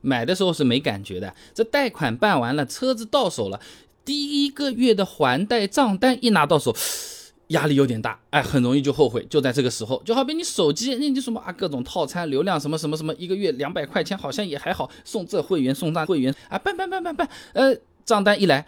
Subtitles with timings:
[0.00, 3.60] 买的时候是没感觉的，这贷款办完了，车子到手了，
[4.04, 6.74] 第一个月的还贷账单一拿到手。
[7.50, 18.64] 压力有点大，哎，很容易就后悔，就在这个时候，就好比你手机，那你什么啊，各种套餐、流量什么什么什么，一个月两百块钱好像也还好，送这会员送那会员啊，办办办办办，呃，账单一来，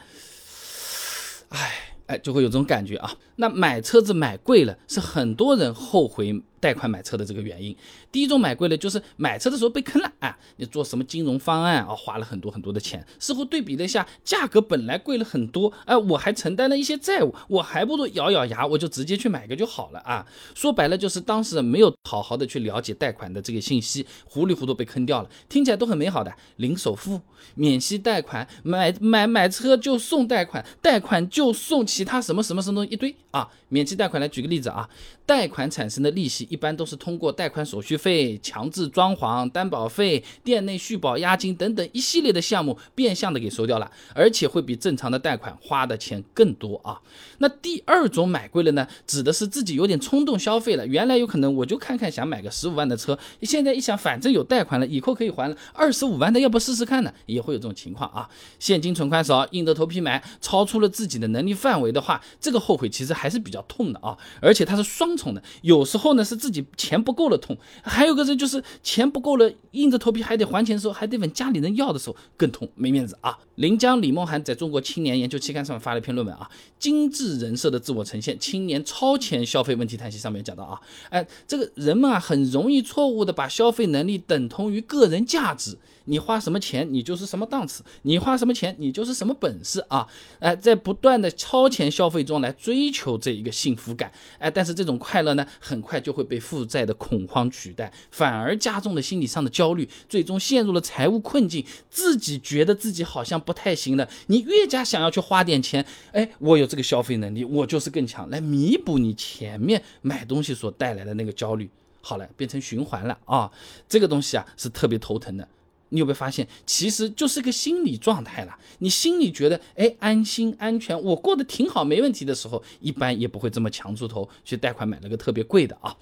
[1.51, 3.15] 哎哎，就会有这种感觉啊。
[3.37, 6.43] 那买车子买贵了，是很多人后悔。
[6.63, 7.77] 贷款买车的这个原因，
[8.13, 10.39] 第一种买贵了，就是买车的时候被坑了啊！
[10.59, 20.25] 你做什么金融方案啊，花了很多很多的钱，事后对比了一下，价格本来贵了很多，哎，我还承担了一些债务，我还不如咬咬牙，我就直接去买个就好了啊！
[20.55, 25.29] 说白了就是当事人没有好好的去了解贷款的这个信息，糊里糊涂被坑掉了。
[25.49, 27.21] 听起来都很美好的，零首付、
[27.57, 33.51] 免息贷款，买买买车就送贷款，贷款就送其他什么什么什么一堆啊！
[33.69, 34.89] 免息贷款来举个例子啊，
[35.27, 36.47] 贷款产生的利息。
[36.53, 47.01] 一般都是通过贷款手续费、强制装潢、担保费、店内续保押金等等一系列的项目变相的给收掉了，而且会比正常的贷款花的钱更多啊。
[47.39, 50.87] 那第二种买贵了呢，指的是自己有点冲动消费了。
[50.87, 57.15] 原来有可能我就看看想买个十五万的车，现在一想反正有贷款了，以后可以还了，二十五万的要不试试看呢？
[57.25, 58.29] 也会有这种情况啊。
[58.59, 64.15] 现金存款少，硬着头皮买，超出了自己的能力范围的话，这个后悔其实还是比较痛的啊。
[64.43, 66.42] 而且它是双重的，有时候呢是。
[66.43, 73.39] 自己钱不够了痛，还有个是就是钱不够了，硬着头皮还得还钱的时候，还得问家里人要的时候更痛，没面子啊！
[73.55, 85.79] 临江李梦涵在中国青年研究期刊上面发了一篇论文啊，《精致人设的自我呈现：青年超前消费问题探析》上面讲到啊，哎，这个人们啊很容易错误的把消费能力等同于个人价值。
[86.05, 90.07] 你花什么钱，你就是什么档次；你花什么钱，你就是什么本事啊！
[90.41, 104.09] 哎，在不断的超前消费中来追求这一个幸福感，哎，但是这种快乐呢，很快就会被负债的恐慌取代，反而加重了心理上的焦虑，最终陷入了财务困境，自己觉得自己好像不太行了。
[104.27, 111.71] 你越加想要去花点钱，哎，我有这个消费能力，我就是更强，来弥补你前面买东西所带来的那个焦虑。
[112.05, 113.49] 好了，变成循环了啊！
[113.89, 115.47] 这个东西啊，是特别头疼的。
[115.93, 118.59] 你有没有发现，其实就是个心理状态了？
[118.79, 125.95] 你心里觉得，哎，安心、安全，我过得挺好，没问题的时候，一般也不会这么强出头去贷款买了个特别贵的啊。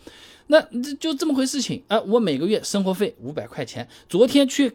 [0.46, 2.00] 那这就这么回事情啊。
[2.02, 4.72] 我每个月生活费五百块钱，昨天去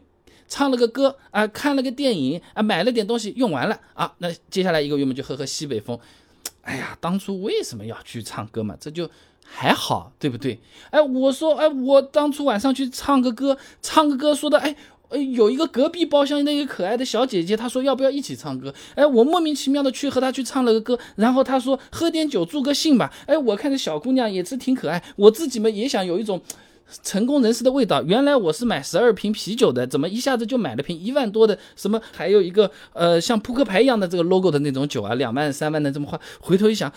[0.48, 4.14] 唱了个歌啊，看了个电影啊，买了点东西用完了啊。
[4.18, 5.98] 那接下来一个月我们就喝喝西北风。
[6.62, 8.78] 哎呀，当初为什么要去唱歌嘛？
[8.80, 9.10] 这就
[9.44, 10.60] 还好，对不对？
[10.92, 14.76] 哎，我说，哎，我当初晚上去唱个歌，唱个歌说的，哎。
[15.10, 18.74] 呃，有一个隔壁包厢那个可爱的小姐姐，她说要不要一起唱歌？
[18.96, 23.12] 哎，我莫名其妙的去和她去唱了个歌，然后她说喝点酒助个兴吧。
[23.26, 26.42] 哎，我看这小姑娘也是挺可爱，我自己嘛也想有一种
[27.04, 28.04] 成功人士的味道。
[28.04, 31.58] 原来我是买十二瓶啤酒的，怎么一下子就买了瓶一万多的？
[31.76, 36.20] 什么还有一个呃像扑克牌一样的这个 logo 的那种酒啊，两万三万的这么花？
[36.40, 36.92] 回头一想，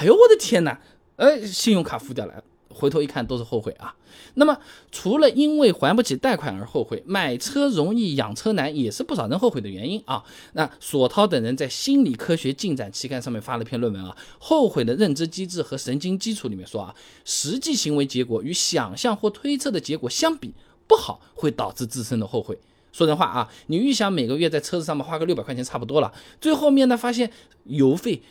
[0.00, 0.80] 哎呦我的天哪！
[1.16, 2.42] 哎，信用卡付掉了。
[2.72, 3.94] 回头一看都是后悔啊。
[4.34, 4.58] 那么
[4.90, 10.24] 除了因为还不起贷款而后悔，买车容易养车难也是不少人后悔的原因啊。
[10.54, 16.94] 那索涛等人在《心理科学进展》期刊上面发了篇论文啊，后悔的认知机制和神经基础里面说啊，
[17.24, 20.54] 实际行为结果与想象或推测的结果相比
[20.86, 22.58] 不好，会导致自身的后悔。
[22.92, 27.30] 说人话啊，你预想每个月在车子上面花个六百块钱差不多了，最后面呢发现
[27.64, 28.22] 油费。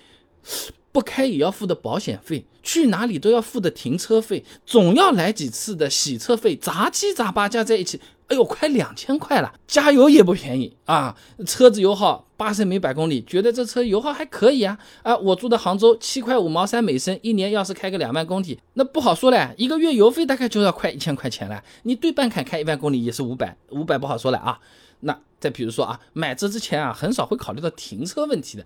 [0.92, 9.54] 不开也要付的保险费，去哪里都要付的停车费，总要来几次的洗车费，杂七杂八加在一起，哎呦，快两千块了。
[9.68, 11.16] 加油也不便宜啊，
[11.46, 14.78] 车子油耗八升每百公里，觉得这车油耗还可以啊。
[15.02, 21.64] 啊，我住的杭州，七块五毛三每升，一年要是开个两万公里，那不好说了，一个月油费大概就要快一千块钱了。
[21.84, 24.60] 你对半砍开一万公里也是五百，五百不好说了啊。
[25.00, 28.66] 那再比如说啊，买车之前啊，很少会考虑到停车问题的。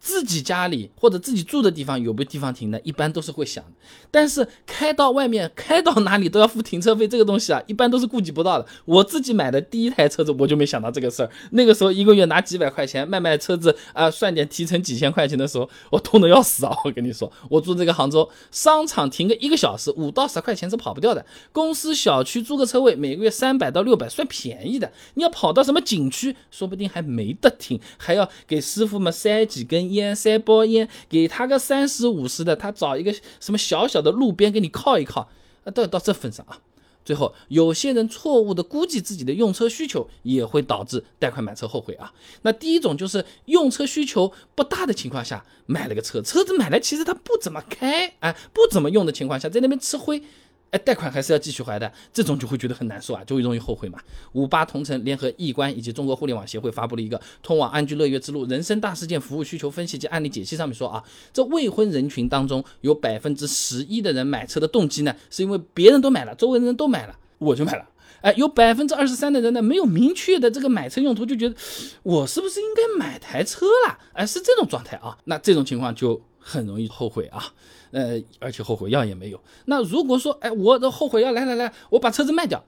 [0.00, 2.80] 自己家里或者自己住的地方有没有地方停呢？
[2.82, 3.62] 一般都是会想。
[4.10, 8.66] 但是开到外面，开到哪里都要付停车费，这个东西啊， 一般都是顾及不到的。
[8.86, 11.30] 我自己买的第一台车子，我就没想到这个事儿。
[11.50, 16.74] 那个时候一个月拿几百块钱卖卖车子啊，算点提成几千块钱的时候，我痛得要死啊！
[16.86, 21.24] 我跟你说，我住这个杭州商场停个一个小时，五到十块钱是跑不掉的。
[21.52, 24.90] 公司小区租个车位，每个月三百到六百，算便宜的。
[25.14, 29.89] 你要跑到什么景区，说不定还没得停，还要给师傅们塞几根。
[29.90, 35.28] 烟塞包烟，给他个三十五十的，他找一个什么小小的路边给你靠一靠，
[35.64, 36.58] 啊，到到这份上啊。
[37.02, 42.12] 最后，有些人错误的估计自己的用车需求，也会导致贷款买车后悔啊。
[42.42, 50.22] 那第一种就是用车需求不大的情况下买了个车，车子买来其实他不怎么开，哎，不怎么用的情况下，在那边吃灰。
[50.70, 53.98] 哎，贷款还是要继续还的，这种就会觉得很难受啊，就会容易后悔嘛。
[54.32, 61.02] 五八同城联合易观以及中国互联网协会发布了一个《通往安居乐业之路：人生大事件服务需求分析及案例解析》，上面说啊，
[61.32, 67.84] 这未婚人群当中有百分之十一的人买车的动机呢，是因为别人都买了，周围的人都买了，我就买了。
[68.20, 71.56] 哎，有百分之二十三的人呢，没有明确的这个买车用途，就觉得
[72.02, 73.98] 我是不是应该买台车了？
[74.12, 75.16] 哎，是这种状态啊。
[75.24, 77.52] 那这种情况就很容易后悔啊。
[77.92, 79.40] 呃，而且后悔药也没有。
[79.66, 82.64] 那如果说，哎，我的后悔药来来来，我把车子卖掉，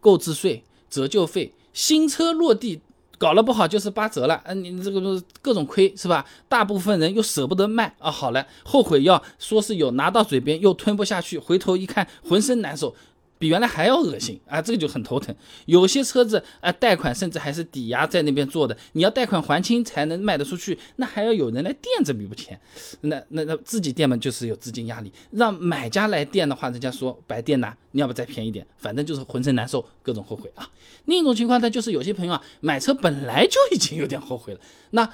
[0.00, 2.80] 购置税、折旧费、新车落地
[3.16, 6.26] 搞了不好就是八折了，嗯，你这个各种亏是吧？
[6.48, 8.10] 大部分人又舍不得卖啊。
[8.10, 12.94] 好了，后悔药说是有，拿到嘴边又吞不下去，回头一看浑身难受。
[13.38, 14.62] 比原来还要恶心啊！
[14.62, 15.34] 这个就很头疼。
[15.66, 22.58] 有些车子啊，贷款甚至还是抵押在那边做的，你要贷款还清才能卖得出去，那还要有人来垫这笔钱。
[23.02, 25.12] 那那那自己垫嘛，就是有资金压力。
[25.32, 30.70] 让买家来垫的话，人家说白垫呐，你要不再便宜点，反正就是浑身难受，各种后悔啊。
[31.04, 34.60] 另一种情况呢，就是有些朋友啊，买车本来就已经有点后悔了，
[34.90, 35.06] 那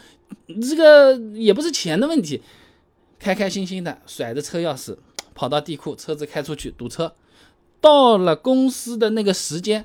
[0.63, 2.41] 这个也不是钱的问题，
[3.19, 4.97] 开开心心的甩着车钥匙
[5.35, 7.13] 跑到地库，车子开出去堵车。
[7.82, 9.84] 到了公司的那个时间，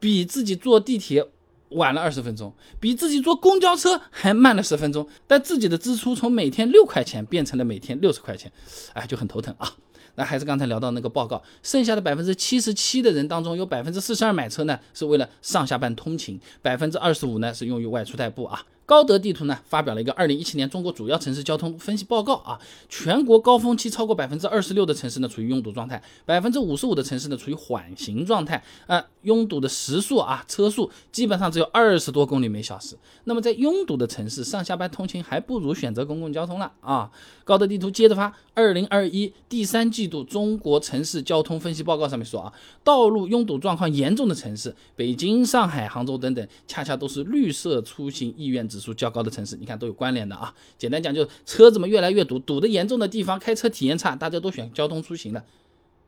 [0.00, 1.26] 比自己坐地铁
[1.70, 8.50] 晚了二十分钟，比自己坐公交车还慢了十分钟，但自己的支出从每天六块钱变成了每天六十块钱，
[8.94, 9.74] 哎，就很头疼啊。
[10.14, 18.64] 那还是刚才聊到那个报告，剩下的百分之七十七的人当中，有百分之四十二买车呢是为了上下班通勤，百分之二十五呢是用于外出代步啊。
[18.86, 22.56] 高德地图呢发表了一个二零一七年中国主要城市交通分析报告啊，
[22.88, 32.96] 全国高峰期超过百分之二十六的城市呢处于拥堵状态，百分之五十五的城市呢处于缓行状态，啊，拥堵的时速啊车速基本上只有二十多公里每小时。
[33.24, 37.10] 那么在拥堵的城市上下班通勤还不如选择公共交通了啊。
[37.42, 42.52] 高德地图接着发二零二一第三季度中国城市交通分析报告上面说啊，
[42.84, 48.64] 道路拥堵状况严重的城市，北京、上海、杭州等等，恰恰都是绿色出行意愿。
[48.76, 50.54] 指数较高的城市，你看都有关联的啊。
[50.76, 55.42] 简单讲，就是车子嘛越来越堵，堵的严重的地方，开车体验差，大家都选交通出行了。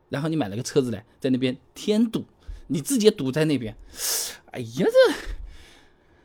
[0.09, 2.23] 然后你买了个车子来，在那边添堵，
[2.67, 3.75] 你自己堵在那边。
[4.51, 5.13] 哎呀，这，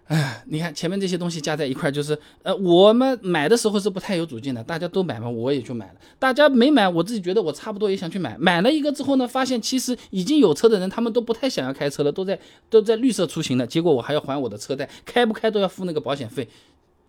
[0.06, 5.95] 哎，你看前面这些东西加在一块，就是呃，我们买的时候是不太有主见的，大家都买嘛，我也就买了。
[6.19, 8.37] 大家没买，我自己觉得我差不多也想去买。
[8.39, 13.67] 买了一个之后呢，发现其实已经有车的人，他们都不太想要开车了，都在都在绿色出行了。
[13.67, 16.47] 结果我还要还我的车贷，开不开都要付那个保险费，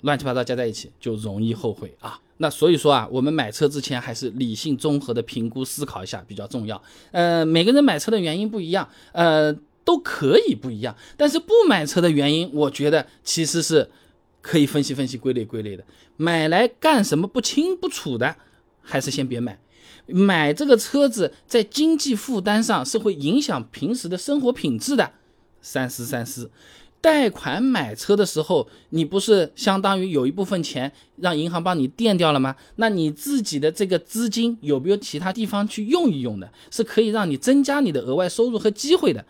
[0.01, 2.17] 乱七八糟加在一起就容易后悔啊。
[2.37, 6.81] 那所以说啊，我们买车之前还是理性综合的评估思考一下比较重要。
[7.11, 9.53] 呃，每个人买车的原因不一样，呃，
[9.85, 10.93] 都可以不一样。
[11.15, 13.89] 但是不买车的原因，我觉得其实是
[14.41, 15.85] 可以分析分析、归类归类的。
[16.17, 18.35] 买来干什么不清不楚的，
[18.81, 19.57] 还是先别买。
[20.07, 25.13] 买这个车子在经济负担上是会影响平时的生活品质的，
[25.61, 26.51] 三思三思。
[27.01, 32.55] 贷款买车的时候，你不是相当于有一部分钱让银行帮你垫掉了吗？
[32.77, 36.51] 那你自己的这个资金有没有其他地方去用一用的？
[36.71, 39.23] 是可以让你增加你的额外收入和机会的。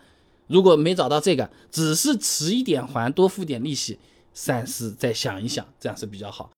[0.46, 3.98] 如果没找到这个，只是迟一点还，多付点利息，
[4.32, 6.50] 三思再想一想，这样是比较好。